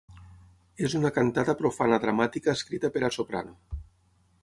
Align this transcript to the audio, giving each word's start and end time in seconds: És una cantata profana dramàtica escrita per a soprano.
És 0.87 0.95
una 0.99 1.11
cantata 1.17 1.55
profana 1.61 2.01
dramàtica 2.07 2.57
escrita 2.61 2.93
per 2.97 3.05
a 3.11 3.15
soprano. 3.19 3.59